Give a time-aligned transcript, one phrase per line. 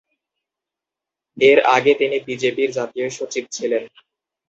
[1.37, 3.83] এর আগে তিনি বিজেপির জাতীয় সচিব ছিলেন।